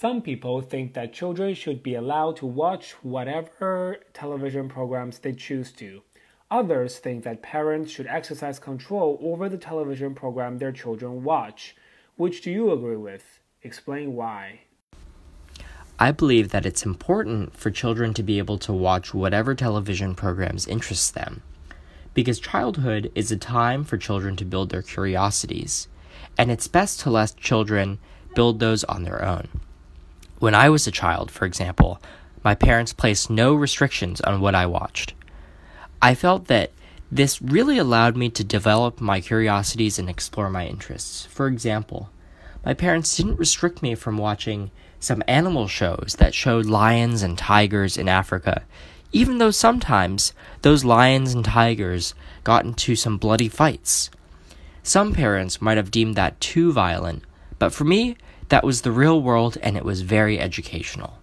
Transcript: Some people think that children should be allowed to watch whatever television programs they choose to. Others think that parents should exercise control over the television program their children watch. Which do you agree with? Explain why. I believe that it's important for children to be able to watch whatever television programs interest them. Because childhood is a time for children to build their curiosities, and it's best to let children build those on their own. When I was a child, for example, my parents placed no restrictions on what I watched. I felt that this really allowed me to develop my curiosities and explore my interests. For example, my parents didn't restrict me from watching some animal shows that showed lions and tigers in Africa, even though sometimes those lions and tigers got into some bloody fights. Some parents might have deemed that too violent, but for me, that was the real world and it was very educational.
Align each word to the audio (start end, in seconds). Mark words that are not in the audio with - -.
Some 0.00 0.22
people 0.22 0.60
think 0.60 0.94
that 0.94 1.12
children 1.12 1.54
should 1.54 1.82
be 1.82 1.96
allowed 1.96 2.36
to 2.36 2.46
watch 2.46 2.92
whatever 3.02 3.96
television 4.12 4.68
programs 4.68 5.18
they 5.18 5.32
choose 5.32 5.72
to. 5.72 6.02
Others 6.52 6.98
think 6.98 7.24
that 7.24 7.42
parents 7.42 7.90
should 7.90 8.06
exercise 8.06 8.60
control 8.60 9.18
over 9.20 9.48
the 9.48 9.58
television 9.58 10.14
program 10.14 10.58
their 10.58 10.70
children 10.70 11.24
watch. 11.24 11.74
Which 12.14 12.42
do 12.42 12.52
you 12.52 12.70
agree 12.70 12.96
with? 12.96 13.40
Explain 13.64 14.12
why. 14.14 14.60
I 15.98 16.12
believe 16.12 16.50
that 16.50 16.64
it's 16.64 16.86
important 16.86 17.56
for 17.56 17.72
children 17.72 18.14
to 18.14 18.22
be 18.22 18.38
able 18.38 18.58
to 18.58 18.72
watch 18.72 19.12
whatever 19.12 19.56
television 19.56 20.14
programs 20.14 20.68
interest 20.68 21.14
them. 21.14 21.42
Because 22.14 22.38
childhood 22.38 23.10
is 23.16 23.32
a 23.32 23.36
time 23.36 23.82
for 23.82 23.98
children 23.98 24.36
to 24.36 24.44
build 24.44 24.70
their 24.70 24.82
curiosities, 24.82 25.88
and 26.38 26.52
it's 26.52 26.68
best 26.68 27.00
to 27.00 27.10
let 27.10 27.36
children 27.36 27.98
build 28.36 28.60
those 28.60 28.84
on 28.84 29.02
their 29.02 29.24
own. 29.24 29.48
When 30.38 30.54
I 30.54 30.68
was 30.68 30.86
a 30.86 30.92
child, 30.92 31.30
for 31.30 31.46
example, 31.46 32.00
my 32.44 32.54
parents 32.54 32.92
placed 32.92 33.28
no 33.28 33.54
restrictions 33.54 34.20
on 34.20 34.40
what 34.40 34.54
I 34.54 34.66
watched. 34.66 35.14
I 36.00 36.14
felt 36.14 36.46
that 36.46 36.70
this 37.10 37.42
really 37.42 37.78
allowed 37.78 38.16
me 38.16 38.28
to 38.30 38.44
develop 38.44 39.00
my 39.00 39.20
curiosities 39.20 39.98
and 39.98 40.08
explore 40.08 40.48
my 40.48 40.66
interests. 40.66 41.26
For 41.26 41.48
example, 41.48 42.10
my 42.64 42.74
parents 42.74 43.16
didn't 43.16 43.38
restrict 43.38 43.82
me 43.82 43.96
from 43.96 44.16
watching 44.18 44.70
some 45.00 45.22
animal 45.26 45.66
shows 45.66 46.16
that 46.18 46.34
showed 46.34 46.66
lions 46.66 47.22
and 47.22 47.36
tigers 47.36 47.96
in 47.96 48.08
Africa, 48.08 48.62
even 49.10 49.38
though 49.38 49.50
sometimes 49.50 50.32
those 50.62 50.84
lions 50.84 51.34
and 51.34 51.44
tigers 51.44 52.14
got 52.44 52.64
into 52.64 52.94
some 52.94 53.16
bloody 53.16 53.48
fights. 53.48 54.10
Some 54.82 55.14
parents 55.14 55.60
might 55.60 55.76
have 55.76 55.90
deemed 55.90 56.14
that 56.16 56.40
too 56.40 56.72
violent, 56.72 57.24
but 57.58 57.72
for 57.72 57.84
me, 57.84 58.16
that 58.48 58.64
was 58.64 58.82
the 58.82 58.92
real 58.92 59.20
world 59.20 59.56
and 59.62 59.76
it 59.76 59.84
was 59.84 60.02
very 60.02 60.38
educational. 60.38 61.18